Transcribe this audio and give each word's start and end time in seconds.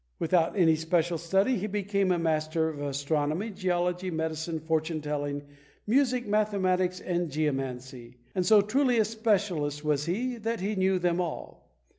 Without 0.17 0.57
any 0.57 0.75
special 0.75 1.19
study 1.19 1.57
he 1.59 1.67
became 1.67 2.11
a 2.11 2.17
master 2.17 2.67
of 2.69 2.81
astronomy, 2.81 3.51
geology, 3.51 4.09
medicine, 4.09 4.59
fortune 4.59 4.99
telling, 4.99 5.43
music, 5.85 6.25
mathematics 6.27 6.99
and 6.99 7.29
geomancy, 7.29 8.15
and 8.33 8.43
so 8.43 8.61
truly 8.61 8.97
a 8.97 9.05
specialist 9.05 9.85
was 9.85 10.07
he 10.07 10.37
that 10.37 10.59
he 10.59 10.73
knew 10.73 10.97
them 10.97 11.21
all. 11.21 11.69